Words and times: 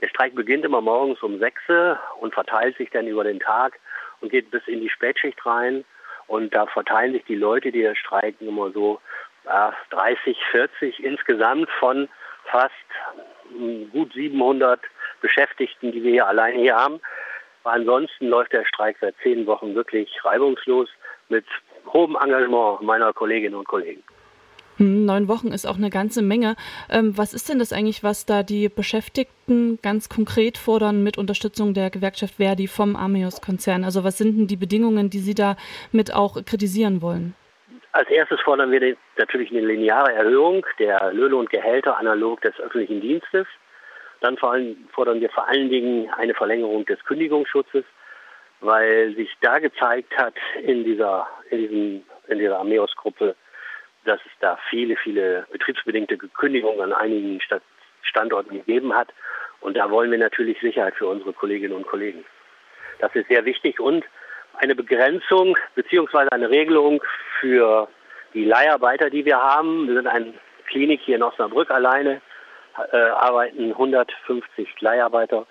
Der 0.00 0.08
Streik 0.08 0.34
beginnt 0.34 0.64
immer 0.64 0.80
morgens 0.80 1.22
um 1.22 1.38
6 1.38 1.62
und 2.20 2.34
verteilt 2.34 2.76
sich 2.76 2.90
dann 2.90 3.06
über 3.06 3.24
den 3.24 3.40
Tag 3.40 3.78
und 4.20 4.30
geht 4.30 4.50
bis 4.50 4.66
in 4.66 4.80
die 4.80 4.90
Spätschicht 4.90 5.44
rein. 5.44 5.84
Und 6.26 6.54
da 6.54 6.66
verteilen 6.66 7.12
sich 7.12 7.24
die 7.24 7.34
Leute, 7.34 7.72
die 7.72 7.82
da 7.82 7.94
streiken, 7.94 8.48
immer 8.48 8.70
so 8.70 9.00
äh, 9.46 9.70
30, 9.90 10.36
40 10.50 11.02
insgesamt 11.02 11.70
von 11.78 12.08
fast 12.44 12.72
hm, 13.50 13.90
gut 13.90 14.12
700 14.12 14.80
Beschäftigten, 15.20 15.92
die 15.92 16.02
wir 16.02 16.12
hier 16.12 16.26
alleine 16.26 16.58
hier 16.58 16.76
haben. 16.76 17.00
Aber 17.64 17.74
ansonsten 17.74 18.28
läuft 18.28 18.52
der 18.52 18.64
Streik 18.64 18.96
seit 19.00 19.14
zehn 19.22 19.46
Wochen 19.46 19.74
wirklich 19.74 20.24
reibungslos 20.24 20.88
mit 21.28 21.44
hohem 21.92 22.16
Engagement 22.16 22.82
meiner 22.82 23.12
Kolleginnen 23.12 23.56
und 23.56 23.66
Kollegen. 23.66 24.02
Hm, 24.78 25.04
neun 25.04 25.28
Wochen 25.28 25.48
ist 25.48 25.66
auch 25.66 25.76
eine 25.76 25.90
ganze 25.90 26.22
Menge. 26.22 26.56
Ähm, 26.90 27.16
was 27.16 27.34
ist 27.34 27.48
denn 27.48 27.58
das 27.58 27.72
eigentlich, 27.72 28.02
was 28.02 28.26
da 28.26 28.42
die 28.42 28.68
Beschäftigten 28.68 29.78
ganz 29.82 30.08
konkret 30.08 30.56
fordern 30.56 31.02
mit 31.02 31.18
Unterstützung 31.18 31.74
der 31.74 31.90
Gewerkschaft 31.90 32.34
Verdi 32.36 32.66
vom 32.68 32.96
Ameos-Konzern? 32.96 33.84
Also 33.84 34.04
was 34.04 34.18
sind 34.18 34.38
denn 34.38 34.46
die 34.46 34.56
Bedingungen, 34.56 35.10
die 35.10 35.18
Sie 35.18 35.34
da 35.34 35.56
mit 35.92 36.14
auch 36.14 36.44
kritisieren 36.44 37.02
wollen? 37.02 37.34
Als 37.92 38.08
erstes 38.10 38.40
fordern 38.40 38.70
wir 38.70 38.96
natürlich 39.16 39.50
eine 39.50 39.60
lineare 39.60 40.12
Erhöhung 40.12 40.64
der 40.78 41.12
Löhne 41.12 41.36
und 41.36 41.50
Gehälter 41.50 41.98
analog 41.98 42.40
des 42.42 42.58
öffentlichen 42.60 43.00
Dienstes. 43.00 43.46
Dann 44.20 44.36
fordern 44.36 45.20
wir 45.20 45.30
vor 45.30 45.48
allen 45.48 45.70
Dingen 45.70 46.10
eine 46.10 46.34
Verlängerung 46.34 46.84
des 46.86 47.02
Kündigungsschutzes, 47.04 47.84
weil 48.60 49.14
sich 49.14 49.30
da 49.40 49.58
gezeigt 49.58 50.16
hat 50.16 50.34
in 50.62 50.84
dieser, 50.84 51.26
in 51.50 52.04
in 52.28 52.38
dieser 52.38 52.60
Ameos-Gruppe, 52.60 53.34
dass 54.04 54.20
es 54.24 54.32
da 54.40 54.58
viele, 54.70 54.96
viele 54.96 55.46
betriebsbedingte 55.52 56.16
Kündigungen 56.16 56.80
an 56.80 56.92
einigen 56.92 57.40
Standorten 58.02 58.54
gegeben 58.54 58.94
hat. 58.94 59.08
Und 59.60 59.76
da 59.76 59.90
wollen 59.90 60.10
wir 60.10 60.18
natürlich 60.18 60.60
Sicherheit 60.60 60.94
für 60.94 61.06
unsere 61.06 61.32
Kolleginnen 61.32 61.74
und 61.74 61.86
Kollegen. 61.86 62.24
Das 63.00 63.14
ist 63.14 63.28
sehr 63.28 63.44
wichtig 63.44 63.80
und 63.80 64.04
eine 64.54 64.74
Begrenzung 64.74 65.56
bzw. 65.74 66.28
eine 66.30 66.50
Regelung 66.50 67.02
für 67.40 67.88
die 68.34 68.44
Leiharbeiter, 68.44 69.10
die 69.10 69.24
wir 69.24 69.40
haben. 69.40 69.86
Wir 69.86 69.94
sind 69.94 70.06
eine 70.06 70.34
Klinik 70.66 71.00
hier 71.04 71.16
in 71.16 71.22
Osnabrück 71.22 71.70
alleine, 71.70 72.20
äh, 72.92 72.96
arbeiten 72.96 73.72
150 73.72 74.80
Leiharbeiter, 74.80 75.46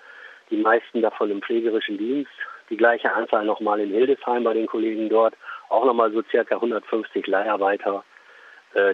die 0.50 0.56
meisten 0.56 1.02
davon 1.02 1.30
im 1.30 1.42
pflegerischen 1.42 1.98
Dienst. 1.98 2.30
Die 2.70 2.76
gleiche 2.76 3.12
Anzahl 3.12 3.46
nochmal 3.46 3.80
in 3.80 3.90
Hildesheim 3.90 4.44
bei 4.44 4.52
den 4.52 4.66
Kollegen 4.66 5.08
dort, 5.08 5.34
auch 5.70 5.86
nochmal 5.86 6.12
so 6.12 6.22
circa 6.30 6.56
150 6.56 7.26
Leiharbeiter 7.26 8.04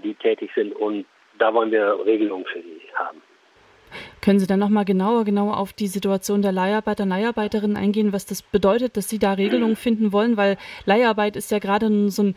die 0.00 0.14
tätig 0.14 0.50
sind. 0.54 0.74
Und 0.74 1.06
da 1.38 1.52
wollen 1.52 1.70
wir 1.70 2.04
Regelungen 2.04 2.46
für 2.46 2.60
sie 2.60 2.80
haben. 2.94 3.20
Können 4.20 4.38
Sie 4.38 4.46
dann 4.46 4.58
noch 4.58 4.70
mal 4.70 4.84
genauer, 4.84 5.24
genauer 5.24 5.58
auf 5.58 5.72
die 5.72 5.86
Situation 5.86 6.42
der 6.42 6.52
Leiharbeiter, 6.52 7.06
Leiharbeiterinnen 7.06 7.76
eingehen, 7.76 8.12
was 8.12 8.26
das 8.26 8.42
bedeutet, 8.42 8.96
dass 8.96 9.08
Sie 9.08 9.18
da 9.18 9.34
Regelungen 9.34 9.76
finden 9.76 10.12
wollen? 10.12 10.36
Weil 10.36 10.56
Leiharbeit 10.84 11.36
ist 11.36 11.50
ja 11.50 11.58
gerade 11.58 12.10
so 12.10 12.22
ein 12.22 12.36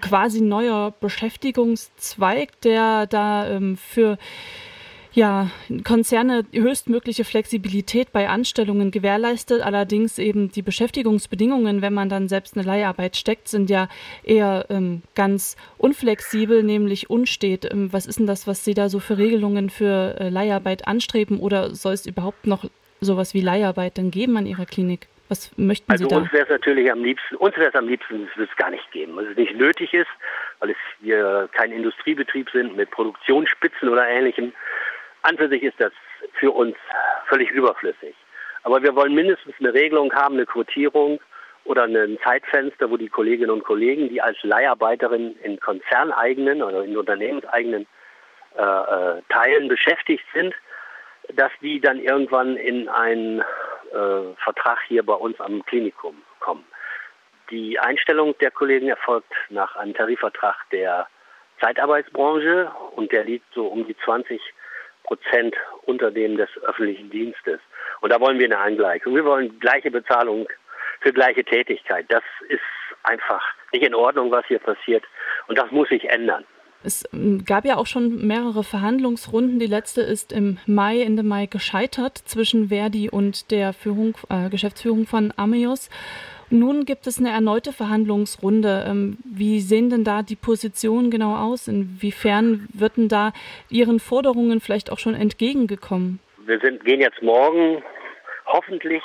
quasi 0.00 0.40
neuer 0.40 0.94
Beschäftigungszweig, 1.00 2.60
der 2.62 3.06
da 3.06 3.48
ähm, 3.48 3.76
für 3.76 4.18
ja, 5.16 5.48
Konzerne 5.82 6.44
höchstmögliche 6.52 7.24
Flexibilität 7.24 8.12
bei 8.12 8.28
Anstellungen 8.28 8.90
gewährleistet. 8.90 9.62
Allerdings 9.62 10.18
eben 10.18 10.50
die 10.50 10.60
Beschäftigungsbedingungen, 10.60 11.80
wenn 11.80 11.94
man 11.94 12.10
dann 12.10 12.28
selbst 12.28 12.54
eine 12.54 12.66
Leiharbeit 12.66 13.16
steckt, 13.16 13.48
sind 13.48 13.70
ja 13.70 13.88
eher 14.24 14.66
ähm, 14.68 15.02
ganz 15.14 15.56
unflexibel, 15.78 16.62
nämlich 16.62 17.08
unstet. 17.08 17.64
Ähm, 17.72 17.94
was 17.94 18.06
ist 18.06 18.18
denn 18.18 18.26
das, 18.26 18.46
was 18.46 18.62
Sie 18.62 18.74
da 18.74 18.90
so 18.90 19.00
für 19.00 19.16
Regelungen 19.16 19.70
für 19.70 20.20
äh, 20.20 20.28
Leiharbeit 20.28 20.86
anstreben? 20.86 21.40
Oder 21.40 21.74
soll 21.74 21.94
es 21.94 22.04
überhaupt 22.04 22.46
noch 22.46 22.66
sowas 23.00 23.32
wie 23.32 23.40
Leiharbeit 23.40 23.96
denn 23.96 24.10
geben 24.10 24.36
an 24.36 24.44
Ihrer 24.44 24.66
Klinik? 24.66 25.08
Was 25.30 25.50
möchten 25.56 25.90
also 25.90 26.04
Sie 26.04 26.10
da? 26.10 26.18
Uns 26.18 26.32
wäre 26.32 26.44
es 26.44 26.50
natürlich 26.50 26.92
am 26.92 27.02
liebsten, 27.02 27.36
uns 27.36 27.56
wäre 27.56 27.70
es 27.70 27.74
am 27.74 27.88
liebsten, 27.88 28.28
es 28.30 28.36
wird 28.36 28.50
es 28.50 28.56
gar 28.56 28.70
nicht 28.70 28.92
geben, 28.92 29.16
weil 29.16 29.28
es 29.28 29.36
nicht 29.36 29.56
nötig 29.56 29.94
ist, 29.94 30.10
weil 30.58 30.70
es 30.70 30.76
wir 31.00 31.48
kein 31.52 31.72
Industriebetrieb 31.72 32.50
sind 32.50 32.76
mit 32.76 32.90
Produktionsspitzen 32.90 33.88
oder 33.88 34.06
ähnlichem, 34.06 34.52
an 35.26 35.36
für 35.36 35.48
sich 35.48 35.62
ist 35.62 35.78
das 35.78 35.92
für 36.34 36.50
uns 36.50 36.76
völlig 37.26 37.50
überflüssig. 37.50 38.14
Aber 38.62 38.82
wir 38.82 38.94
wollen 38.94 39.14
mindestens 39.14 39.54
eine 39.58 39.72
Regelung 39.74 40.12
haben, 40.12 40.34
eine 40.34 40.46
Quotierung 40.46 41.20
oder 41.64 41.84
ein 41.84 42.18
Zeitfenster, 42.24 42.90
wo 42.90 42.96
die 42.96 43.08
Kolleginnen 43.08 43.50
und 43.50 43.64
Kollegen, 43.64 44.08
die 44.08 44.22
als 44.22 44.36
Leiharbeiterin 44.42 45.36
in 45.42 45.58
konzerneigenen 45.60 46.62
oder 46.62 46.84
in 46.84 46.96
unternehmenseigenen 46.96 47.86
äh, 48.56 48.62
äh, 48.62 49.22
Teilen 49.28 49.68
beschäftigt 49.68 50.24
sind, 50.32 50.54
dass 51.34 51.50
die 51.60 51.80
dann 51.80 51.98
irgendwann 51.98 52.56
in 52.56 52.88
einen 52.88 53.40
äh, 53.40 54.34
Vertrag 54.42 54.78
hier 54.86 55.04
bei 55.04 55.14
uns 55.14 55.38
am 55.40 55.64
Klinikum 55.66 56.22
kommen. 56.40 56.64
Die 57.50 57.78
Einstellung 57.78 58.36
der 58.38 58.50
Kollegen 58.50 58.88
erfolgt 58.88 59.32
nach 59.50 59.76
einem 59.76 59.94
Tarifvertrag 59.94 60.56
der 60.72 61.06
Zeitarbeitsbranche 61.60 62.70
und 62.94 63.12
der 63.12 63.24
liegt 63.24 63.52
so 63.54 63.66
um 63.66 63.86
die 63.86 63.96
20 64.04 64.40
Prozent 65.06 65.56
unter 65.82 66.10
dem 66.10 66.36
des 66.36 66.48
öffentlichen 66.64 67.10
Dienstes. 67.10 67.60
Und 68.00 68.12
da 68.12 68.20
wollen 68.20 68.38
wir 68.38 68.46
eine 68.46 68.58
Angleichung. 68.58 69.14
Wir 69.14 69.24
wollen 69.24 69.58
gleiche 69.60 69.90
Bezahlung 69.90 70.46
für 71.00 71.12
gleiche 71.12 71.44
Tätigkeit. 71.44 72.06
Das 72.08 72.24
ist 72.48 72.60
einfach 73.04 73.42
nicht 73.72 73.84
in 73.84 73.94
Ordnung, 73.94 74.30
was 74.30 74.44
hier 74.46 74.58
passiert. 74.58 75.04
Und 75.46 75.58
das 75.58 75.70
muss 75.70 75.88
sich 75.88 76.08
ändern. 76.08 76.44
Es 76.84 77.04
ähm, 77.12 77.44
gab 77.44 77.64
ja 77.64 77.76
auch 77.76 77.86
schon 77.86 78.26
mehrere 78.26 78.64
Verhandlungsrunden. 78.64 79.58
Die 79.58 79.66
letzte 79.66 80.02
ist 80.02 80.32
im 80.32 80.58
Mai, 80.66 81.02
Ende 81.02 81.22
Mai 81.22 81.46
gescheitert 81.46 82.18
zwischen 82.18 82.68
Verdi 82.68 83.08
und 83.10 83.50
der 83.50 83.72
Führung, 83.72 84.16
äh, 84.28 84.48
Geschäftsführung 84.50 85.06
von 85.06 85.32
Ameos. 85.36 85.90
Nun 86.48 86.84
gibt 86.84 87.08
es 87.08 87.18
eine 87.18 87.30
erneute 87.30 87.72
Verhandlungsrunde. 87.72 88.84
Ähm, 88.88 89.18
wie 89.24 89.60
sehen 89.60 89.90
denn 89.90 90.04
da 90.04 90.22
die 90.22 90.36
Positionen 90.36 91.10
genau 91.10 91.34
aus? 91.36 91.66
Inwiefern 91.66 92.68
wird 92.72 92.96
denn 92.96 93.08
da 93.08 93.32
Ihren 93.68 93.98
Forderungen 93.98 94.60
vielleicht 94.60 94.92
auch 94.92 94.98
schon 94.98 95.14
entgegengekommen? 95.14 96.20
Wir 96.38 96.60
sind, 96.60 96.84
gehen 96.84 97.00
jetzt 97.00 97.20
morgen 97.20 97.82
hoffentlich 98.46 99.02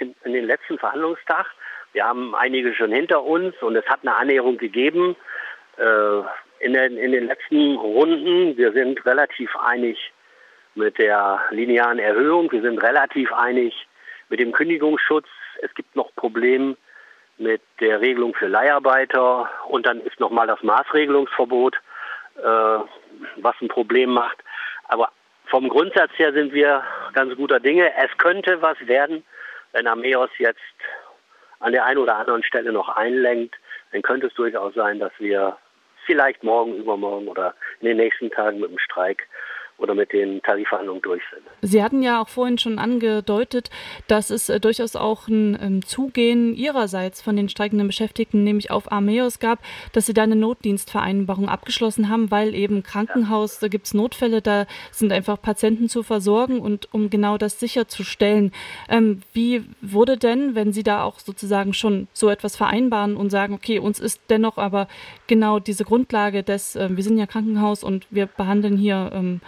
in, 0.00 0.14
in 0.24 0.32
den 0.32 0.46
letzten 0.46 0.78
Verhandlungstag. 0.78 1.46
Wir 1.92 2.04
haben 2.04 2.34
einige 2.34 2.74
schon 2.74 2.90
hinter 2.90 3.22
uns 3.22 3.54
und 3.62 3.76
es 3.76 3.86
hat 3.86 4.00
eine 4.02 4.16
Annäherung 4.16 4.58
gegeben 4.58 5.14
äh, 5.76 6.22
in, 6.62 6.74
den, 6.74 6.96
in 6.96 7.12
den 7.12 7.26
letzten 7.26 7.76
Runden. 7.76 8.56
Wir 8.56 8.72
sind 8.72 9.04
relativ 9.04 9.54
einig 9.56 9.98
mit 10.74 10.96
der 10.98 11.40
linearen 11.50 11.98
Erhöhung. 11.98 12.50
Wir 12.52 12.62
sind 12.62 12.78
relativ 12.78 13.32
einig 13.32 13.74
mit 14.28 14.40
dem 14.40 14.52
Kündigungsschutz. 14.52 15.26
Es 15.60 15.74
gibt 15.74 15.94
noch 15.96 16.14
Probleme 16.14 16.76
mit 17.38 17.60
der 17.80 18.00
Regelung 18.00 18.34
für 18.34 18.46
Leiharbeiter 18.46 19.50
und 19.68 19.86
dann 19.86 20.00
ist 20.00 20.20
nochmal 20.20 20.46
das 20.46 20.62
Maßregelungsverbot, 20.62 21.76
äh, 22.36 22.78
was 23.36 23.56
ein 23.60 23.68
Problem 23.68 24.10
macht. 24.10 24.38
Aber 24.88 25.10
vom 25.46 25.68
Grundsatz 25.68 26.12
her 26.16 26.32
sind 26.32 26.52
wir 26.52 26.84
ganz 27.12 27.34
guter 27.36 27.58
Dinge. 27.58 27.92
Es 27.96 28.16
könnte 28.18 28.62
was 28.62 28.76
werden, 28.86 29.24
wenn 29.72 29.86
Armeos 29.86 30.30
jetzt 30.38 30.60
an 31.58 31.72
der 31.72 31.84
einen 31.84 31.98
oder 31.98 32.16
anderen 32.16 32.44
Stelle 32.44 32.72
noch 32.72 32.88
einlenkt, 32.88 33.56
dann 33.90 34.02
könnte 34.02 34.28
es 34.28 34.34
durchaus 34.34 34.74
sein, 34.74 35.00
dass 35.00 35.12
wir 35.18 35.56
vielleicht 36.06 36.42
morgen, 36.42 36.76
übermorgen 36.76 37.28
oder 37.28 37.54
in 37.80 37.88
den 37.88 37.96
nächsten 37.96 38.30
Tagen 38.30 38.60
mit 38.60 38.70
dem 38.70 38.78
Streik 38.78 39.26
oder 39.78 39.94
mit 39.94 40.12
den 40.12 40.40
Tarifverhandlungen 40.42 41.02
durch 41.02 41.22
sind. 41.32 41.42
Sie 41.60 41.82
hatten 41.82 42.02
ja 42.02 42.22
auch 42.22 42.28
vorhin 42.28 42.58
schon 42.58 42.78
angedeutet, 42.78 43.70
dass 44.06 44.30
es 44.30 44.48
äh, 44.48 44.60
durchaus 44.60 44.96
auch 44.96 45.28
ein 45.28 45.58
ähm, 45.60 45.84
Zugehen 45.84 46.54
Ihrerseits 46.54 47.20
von 47.20 47.36
den 47.36 47.48
streikenden 47.48 47.88
Beschäftigten, 47.88 48.44
nämlich 48.44 48.70
auf 48.70 48.90
Armeos 48.92 49.40
gab, 49.40 49.58
dass 49.92 50.06
Sie 50.06 50.14
da 50.14 50.22
eine 50.22 50.36
Notdienstvereinbarung 50.36 51.48
abgeschlossen 51.48 52.08
haben, 52.08 52.30
weil 52.30 52.54
eben 52.54 52.82
Krankenhaus, 52.82 53.58
da 53.58 53.68
gibt 53.68 53.86
es 53.86 53.94
Notfälle, 53.94 54.40
da 54.40 54.66
sind 54.92 55.12
einfach 55.12 55.40
Patienten 55.40 55.88
zu 55.88 56.02
versorgen 56.02 56.60
und 56.60 56.92
um 56.94 57.10
genau 57.10 57.36
das 57.36 57.58
sicherzustellen. 57.58 58.52
Ähm, 58.88 59.22
wie 59.32 59.64
wurde 59.80 60.16
denn, 60.16 60.54
wenn 60.54 60.72
Sie 60.72 60.84
da 60.84 61.02
auch 61.02 61.18
sozusagen 61.18 61.74
schon 61.74 62.08
so 62.12 62.28
etwas 62.28 62.56
vereinbaren 62.56 63.16
und 63.16 63.30
sagen, 63.30 63.54
okay, 63.54 63.78
uns 63.78 63.98
ist 63.98 64.20
dennoch 64.30 64.58
aber 64.58 64.86
genau 65.26 65.58
diese 65.58 65.84
Grundlage 65.84 66.42
des, 66.42 66.76
äh, 66.76 66.88
wir 66.90 67.02
sind 67.02 67.18
ja 67.18 67.26
Krankenhaus 67.26 67.82
und 67.82 68.06
wir 68.10 68.26
behandeln 68.26 68.76
hier 68.76 69.10
ähm, 69.12 69.40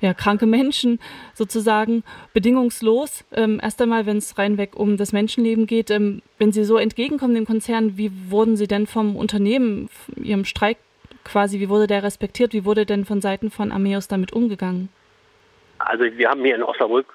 ja, 0.00 0.14
kranke 0.14 0.46
Menschen 0.46 0.98
sozusagen 1.34 2.04
bedingungslos. 2.32 3.24
Ähm, 3.32 3.60
erst 3.62 3.80
einmal, 3.82 4.06
wenn 4.06 4.18
es 4.18 4.38
reinweg 4.38 4.76
um 4.76 4.96
das 4.96 5.12
Menschenleben 5.12 5.66
geht, 5.66 5.90
ähm, 5.90 6.22
wenn 6.38 6.52
Sie 6.52 6.64
so 6.64 6.76
entgegenkommen 6.76 7.34
dem 7.34 7.46
Konzern, 7.46 7.96
wie 7.96 8.10
wurden 8.30 8.56
Sie 8.56 8.66
denn 8.66 8.86
vom 8.86 9.16
Unternehmen, 9.16 9.88
Ihrem 10.16 10.44
Streik 10.44 10.78
quasi, 11.24 11.60
wie 11.60 11.68
wurde 11.68 11.86
der 11.86 12.02
respektiert? 12.02 12.52
Wie 12.52 12.64
wurde 12.64 12.86
denn 12.86 13.04
von 13.04 13.20
Seiten 13.20 13.50
von 13.50 13.72
Ameos 13.72 14.08
damit 14.08 14.32
umgegangen? 14.32 14.88
Also 15.78 16.04
wir 16.04 16.28
haben 16.28 16.44
hier 16.44 16.56
in 16.56 16.62
Osnabrück, 16.62 17.06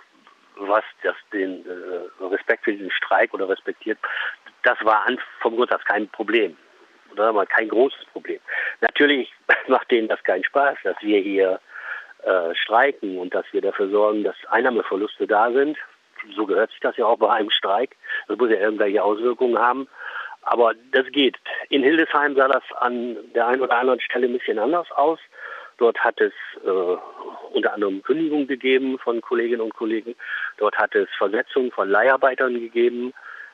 was 0.57 0.83
das 1.03 1.15
den 1.33 1.65
äh, 1.65 2.23
Respekt 2.23 2.63
für 2.63 2.73
den 2.73 2.91
Streik 2.91 3.33
oder 3.33 3.49
respektiert, 3.49 3.97
das 4.63 4.77
war 4.83 5.05
an, 5.05 5.19
vom 5.41 5.55
Grundsatz 5.55 5.83
kein 5.85 6.07
Problem 6.09 6.57
oder 7.11 7.31
mal 7.31 7.45
kein 7.45 7.69
großes 7.69 8.05
Problem. 8.11 8.39
Natürlich 8.81 9.31
macht 9.67 9.91
denen 9.91 10.07
das 10.07 10.23
keinen 10.23 10.43
Spaß, 10.43 10.77
dass 10.83 10.95
wir 11.01 11.19
hier 11.19 11.59
äh, 12.25 12.55
streiken 12.55 13.17
und 13.17 13.33
dass 13.33 13.45
wir 13.51 13.61
dafür 13.61 13.89
sorgen, 13.89 14.23
dass 14.23 14.35
Einnahmeverluste 14.49 15.27
da 15.27 15.51
sind. 15.51 15.77
So 16.35 16.45
gehört 16.45 16.71
sich 16.71 16.79
das 16.79 16.97
ja 16.97 17.05
auch 17.05 17.17
bei 17.17 17.29
einem 17.31 17.51
Streik. 17.51 17.95
Das 18.27 18.37
muss 18.37 18.49
ja 18.49 18.57
irgendwelche 18.57 19.03
Auswirkungen 19.03 19.59
haben. 19.59 19.87
Aber 20.41 20.73
das 20.91 21.05
geht. 21.11 21.37
In 21.69 21.83
Hildesheim 21.83 22.35
sah 22.35 22.47
das 22.47 22.63
an 22.79 23.17
der 23.33 23.47
einen 23.47 23.61
oder 23.61 23.77
anderen 23.77 23.99
Stelle 23.99 24.27
ein 24.27 24.33
bisschen 24.37 24.59
anders 24.59 24.91
aus. 24.91 25.19
Dort 25.77 25.99
hat 25.99 26.19
es 26.21 26.33
äh, 26.63 26.97
unter 27.53 27.73
anderem 27.73 28.01
Kündigungen 28.01 28.47
gegeben 28.47 28.97
von 28.99 29.21
Kolleginnen 29.21 29.61
und 29.61 29.75
Kollegen. 29.75 30.15
Dort 30.57 30.77
hat 30.77 30.95
es 30.95 31.09
Versetzungen 31.17 31.71
von 31.71 31.89
Leiharbeitern 31.89 32.53
gegeben. 32.53 33.13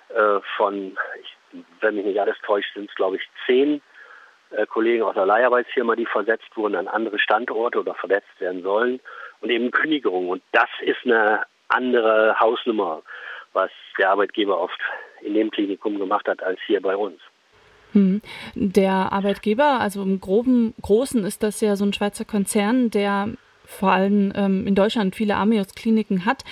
Äh, 0.09 0.39
von, 0.57 0.97
ich, 1.21 1.63
wenn 1.79 1.95
mich 1.95 2.05
nicht 2.05 2.19
alles 2.19 2.37
täuscht, 2.45 2.73
sind 2.73 2.89
es 2.89 2.95
glaube 2.95 3.17
ich 3.17 3.23
zehn 3.45 3.81
Kollegen 4.67 5.03
aus 5.03 5.15
der 5.15 5.25
Leiharbeitsfirma, 5.25 5.95
die 5.95 6.05
versetzt 6.05 6.55
wurden 6.55 6.75
an 6.75 6.87
andere 6.87 7.19
Standorte 7.19 7.79
oder 7.79 7.93
verletzt 7.95 8.39
werden 8.39 8.63
sollen. 8.63 8.99
Und 9.41 9.49
eben 9.49 9.71
Kündigungen. 9.71 10.29
Und 10.29 10.43
das 10.51 10.69
ist 10.81 11.03
eine 11.03 11.43
andere 11.67 12.39
Hausnummer, 12.39 13.01
was 13.53 13.71
der 13.97 14.11
Arbeitgeber 14.11 14.59
oft 14.59 14.79
in 15.21 15.33
dem 15.33 15.51
Klinikum 15.51 15.97
gemacht 15.97 16.27
hat, 16.27 16.43
als 16.43 16.59
hier 16.67 16.81
bei 16.81 16.95
uns. 16.95 17.19
Hm. 17.93 18.21
Der 18.55 19.11
Arbeitgeber, 19.11 19.79
also 19.79 20.01
im 20.01 20.21
groben 20.21 20.73
Großen 20.81 21.25
ist 21.25 21.43
das 21.43 21.59
ja 21.61 21.75
so 21.75 21.85
ein 21.85 21.93
Schweizer 21.93 22.25
Konzern, 22.25 22.89
der 22.89 23.29
vor 23.65 23.91
allem 23.91 24.31
ähm, 24.35 24.67
in 24.67 24.75
Deutschland 24.75 25.15
viele 25.15 25.35
Amios-Kliniken 25.35 26.25
hat 26.25 26.43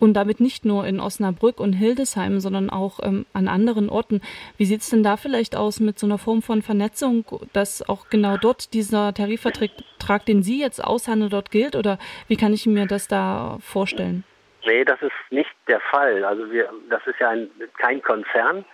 und 0.00 0.14
damit 0.14 0.40
nicht 0.40 0.64
nur 0.64 0.86
in 0.86 1.00
Osnabrück 1.00 1.60
und 1.60 1.72
Hildesheim, 1.72 2.40
sondern 2.40 2.70
auch 2.70 3.00
ähm, 3.02 3.26
an 3.32 3.48
anderen 3.48 3.88
Orten. 3.88 4.20
Wie 4.56 4.64
sieht 4.64 4.80
es 4.80 4.90
denn 4.90 5.02
da 5.02 5.16
vielleicht 5.16 5.56
aus 5.56 5.80
mit 5.80 5.98
so 5.98 6.06
einer 6.06 6.18
Form 6.18 6.42
von 6.42 6.62
Vernetzung, 6.62 7.24
dass 7.52 7.88
auch 7.88 8.08
genau 8.10 8.36
dort 8.36 8.74
dieser 8.74 9.14
Tarifvertrag, 9.14 10.26
den 10.26 10.42
Sie 10.42 10.60
jetzt 10.60 10.82
aushandeln, 10.82 11.30
dort 11.30 11.50
gilt? 11.50 11.76
Oder 11.76 11.98
wie 12.28 12.36
kann 12.36 12.52
ich 12.52 12.66
mir 12.66 12.86
das 12.86 13.08
da 13.08 13.58
vorstellen? 13.60 14.24
Nee, 14.66 14.84
das 14.84 15.00
ist 15.02 15.12
nicht 15.30 15.50
der 15.68 15.80
Fall. 15.80 16.24
Also 16.24 16.50
wir, 16.50 16.70
das 16.88 17.06
ist 17.06 17.20
ja 17.20 17.30
ein, 17.30 17.50
kein 17.78 18.02
Konzern. 18.02 18.64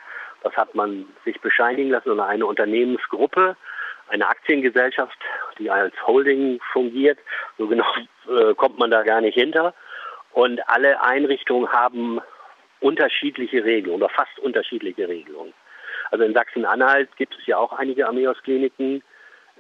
Das 0.43 0.55
hat 0.56 0.75
man 0.75 1.06
sich 1.25 1.40
bescheinigen 1.40 1.90
lassen, 1.90 2.08
sondern 2.08 2.28
eine 2.28 2.46
Unternehmensgruppe, 2.46 3.56
eine 4.08 4.26
Aktiengesellschaft, 4.26 5.19
die 5.58 5.70
als 5.70 5.94
Holding 6.06 6.61
fungiert. 6.73 7.19
So 7.58 7.66
genau 7.66 7.84
äh, 8.28 8.55
kommt 8.55 8.78
man 8.78 8.90
da 8.90 9.02
gar 9.02 9.20
nicht 9.20 9.34
hinter. 9.34 9.75
Und 10.32 10.61
alle 10.69 11.03
Einrichtungen 11.03 11.71
haben 11.73 12.21
unterschiedliche 12.81 13.65
Regelungen 13.65 14.03
oder 14.03 14.12
fast 14.12 14.38
unterschiedliche 14.38 15.09
Regelungen. 15.09 15.53
Also 16.11 16.25
in 16.25 16.35
Sachsen-Anhalt 16.35 17.15
gibt 17.17 17.37
es 17.38 17.47
ja 17.47 17.59
auch 17.59 17.73
einige 17.73 18.06
Armeos-Kliniken, 18.06 19.03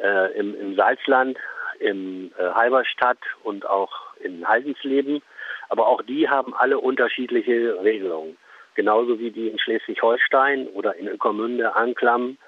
äh, 0.02 0.32
im, 0.38 0.58
im, 0.58 0.76
Salzland, 0.76 1.38
im 1.78 2.32
äh, 2.38 2.42
Halberstadt 2.42 3.18
und 3.42 3.68
auch 3.68 3.92
in 4.20 4.46
Haldensleben. 4.48 5.22
Aber 5.68 5.86
auch 5.88 6.02
die 6.02 6.28
haben 6.28 6.54
alle 6.54 6.78
unterschiedliche 6.78 7.82
Regelungen. 7.82 8.36
Genauso 8.74 9.18
wie 9.18 9.30
die 9.30 9.48
in 9.48 9.58
Schleswig-Holstein 9.58 10.68
oder 10.68 10.96
in 10.96 11.08
Öckermünde, 11.08 11.74
Anklam. 11.76 12.38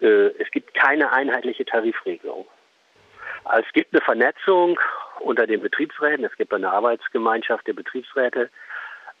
Äh, 0.00 0.30
es 0.38 0.50
gibt 0.50 0.74
keine 0.74 1.12
einheitliche 1.12 1.64
Tarifregelung. 1.64 2.46
Es 3.58 3.72
gibt 3.72 3.92
eine 3.92 4.02
Vernetzung 4.02 4.78
unter 5.22 5.46
den 5.46 5.60
Betriebsräten. 5.60 6.24
Es 6.24 6.36
gibt 6.36 6.52
eine 6.52 6.70
Arbeitsgemeinschaft 6.70 7.66
der 7.66 7.74
Betriebsräte. 7.74 8.50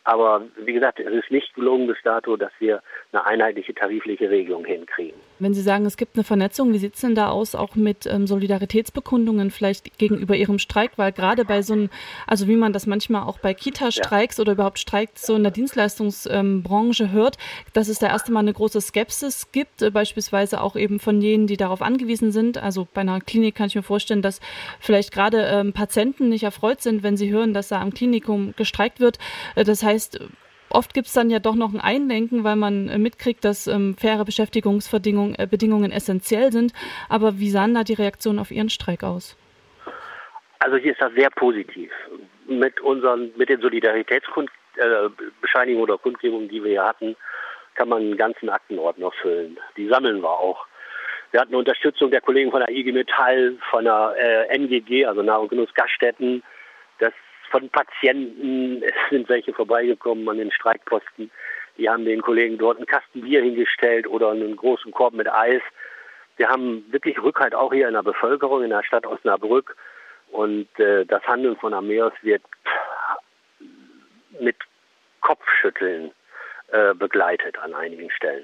Aber 0.04 0.42
wie 0.56 0.72
gesagt, 0.72 0.98
es 0.98 1.12
ist 1.12 1.30
nicht 1.30 1.54
gelungen 1.54 1.86
bis 1.86 1.98
dato, 2.02 2.36
dass 2.36 2.52
wir 2.58 2.82
eine 3.12 3.24
einheitliche 3.24 3.74
tarifliche 3.74 4.30
Regelung 4.30 4.64
hinkriegen. 4.64 5.20
Wenn 5.42 5.54
Sie 5.54 5.62
sagen, 5.62 5.86
es 5.86 5.96
gibt 5.96 6.16
eine 6.16 6.24
Vernetzung, 6.24 6.72
wie 6.72 6.78
sieht 6.78 6.94
es 6.94 7.00
denn 7.00 7.14
da 7.14 7.30
aus, 7.30 7.54
auch 7.54 7.74
mit 7.74 8.06
ähm, 8.06 8.26
Solidaritätsbekundungen 8.26 9.50
vielleicht 9.50 9.98
gegenüber 9.98 10.36
Ihrem 10.36 10.58
Streik? 10.58 10.92
Weil 10.96 11.12
gerade 11.12 11.44
bei 11.44 11.62
so 11.62 11.72
einem, 11.72 11.90
also 12.26 12.48
wie 12.48 12.56
man 12.56 12.72
das 12.72 12.86
manchmal 12.86 13.22
auch 13.22 13.38
bei 13.38 13.54
Kita-Streiks 13.54 14.36
ja. 14.36 14.42
oder 14.42 14.52
überhaupt 14.52 14.78
Streiks 14.78 15.26
so 15.26 15.34
in 15.34 15.42
der 15.42 15.52
Dienstleistungsbranche 15.52 17.04
ähm, 17.04 17.12
hört, 17.12 17.38
dass 17.72 17.88
es 17.88 17.98
da 17.98 18.08
erst 18.08 18.26
einmal 18.26 18.42
eine 18.42 18.52
große 18.52 18.80
Skepsis 18.80 19.52
gibt, 19.52 19.82
äh, 19.82 19.90
beispielsweise 19.90 20.60
auch 20.60 20.76
eben 20.76 21.00
von 21.00 21.20
jenen, 21.22 21.46
die 21.46 21.56
darauf 21.56 21.82
angewiesen 21.82 22.32
sind. 22.32 22.58
Also 22.58 22.86
bei 22.92 23.02
einer 23.02 23.20
Klinik 23.20 23.54
kann 23.54 23.68
ich 23.68 23.74
mir 23.74 23.82
vorstellen, 23.82 24.22
dass 24.22 24.40
vielleicht 24.80 25.12
gerade 25.12 25.44
ähm, 25.46 25.72
Patienten 25.72 26.28
nicht 26.28 26.42
erfreut 26.42 26.82
sind, 26.82 27.02
wenn 27.02 27.16
sie 27.16 27.30
hören, 27.30 27.54
dass 27.54 27.68
da 27.68 27.80
am 27.80 27.94
Klinikum 27.94 28.54
gestreikt 28.56 29.00
wird. 29.00 29.18
Äh, 29.54 29.64
das 29.64 29.82
heißt, 29.82 29.92
heißt, 29.92 30.20
oft 30.72 30.94
gibt 30.94 31.06
es 31.06 31.12
dann 31.12 31.30
ja 31.30 31.38
doch 31.38 31.54
noch 31.54 31.72
ein 31.72 31.80
Einlenken, 31.80 32.44
weil 32.44 32.56
man 32.56 32.88
äh, 32.88 32.98
mitkriegt, 32.98 33.44
dass 33.44 33.66
ähm, 33.66 33.96
faire 33.96 34.24
Beschäftigungsbedingungen 34.24 35.36
äh, 35.38 35.94
essentiell 35.94 36.52
sind. 36.52 36.72
Aber 37.08 37.38
wie 37.38 37.50
sahen 37.50 37.74
da 37.74 37.84
die 37.84 37.94
Reaktionen 37.94 38.38
auf 38.38 38.50
Ihren 38.50 38.70
Streik 38.70 39.04
aus? 39.04 39.36
Also 40.58 40.76
hier 40.76 40.92
ist 40.92 41.00
das 41.00 41.12
sehr 41.14 41.30
positiv. 41.30 41.90
Mit 42.46 42.80
unseren, 42.80 43.32
mit 43.36 43.48
den 43.48 43.60
Solidaritätsbescheinigungen 43.60 45.80
äh, 45.80 45.82
oder 45.82 45.98
Kundgebungen, 45.98 46.48
die 46.48 46.62
wir 46.62 46.70
hier 46.70 46.84
hatten, 46.84 47.16
kann 47.74 47.88
man 47.88 48.02
einen 48.02 48.16
ganzen 48.16 48.48
Aktenordner 48.48 49.10
füllen. 49.22 49.58
Die 49.76 49.88
sammeln 49.88 50.22
wir 50.22 50.30
auch. 50.30 50.66
Wir 51.32 51.40
hatten 51.40 51.54
Unterstützung 51.54 52.10
der 52.10 52.20
Kollegen 52.20 52.50
von 52.50 52.60
der 52.60 52.70
IG 52.70 52.92
Metall, 52.92 53.56
von 53.70 53.84
der 53.84 54.14
äh, 54.18 54.54
NGG, 54.54 55.06
also 55.06 55.22
Nahrung 55.22 55.48
Genuss 55.48 55.72
Gaststätten. 55.74 56.42
Das 56.98 57.12
von 57.52 57.68
Patienten 57.68 58.82
es 58.82 58.94
sind 59.10 59.28
welche 59.28 59.52
vorbeigekommen 59.52 60.28
an 60.28 60.38
den 60.38 60.50
Streikposten. 60.50 61.30
Die 61.78 61.88
haben 61.88 62.04
den 62.04 62.22
Kollegen 62.22 62.58
dort 62.58 62.78
einen 62.78 62.86
Kasten 62.86 63.20
Bier 63.20 63.42
hingestellt 63.42 64.06
oder 64.06 64.30
einen 64.30 64.56
großen 64.56 64.90
Korb 64.90 65.14
mit 65.14 65.30
Eis. 65.30 65.62
Wir 66.38 66.48
haben 66.48 66.84
wirklich 66.90 67.22
Rückhalt 67.22 67.54
auch 67.54 67.72
hier 67.72 67.86
in 67.86 67.94
der 67.94 68.02
Bevölkerung 68.02 68.64
in 68.64 68.70
der 68.70 68.82
Stadt 68.82 69.06
Osnabrück. 69.06 69.76
Und 70.30 70.66
äh, 70.80 71.04
das 71.04 71.22
Handeln 71.24 71.56
von 71.56 71.74
Armeos 71.74 72.14
wird 72.22 72.42
mit 74.40 74.56
Kopfschütteln 75.20 76.10
äh, 76.68 76.94
begleitet 76.94 77.58
an 77.58 77.74
einigen 77.74 78.10
Stellen. 78.10 78.40